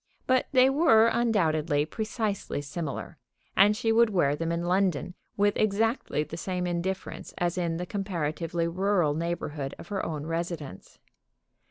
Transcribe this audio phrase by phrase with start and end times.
[0.25, 3.19] But they were undoubtedly precisely similar,
[3.55, 7.85] and she would wear them in London with exactly the same indifference as in the
[7.85, 10.97] comparatively rural neighborhood of her own residence.